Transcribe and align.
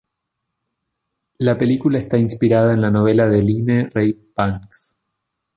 La 1.37 1.59
película 1.59 1.99
está 1.99 2.17
inspirada 2.17 2.73
en 2.73 2.81
la 2.81 2.89
novela 2.89 3.27
de 3.27 3.43
Lynne 3.43 3.91
Reid 3.93 4.17
Banks. 4.35 5.03